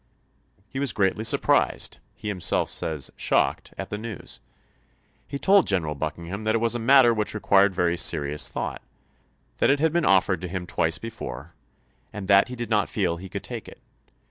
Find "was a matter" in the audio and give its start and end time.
6.57-7.13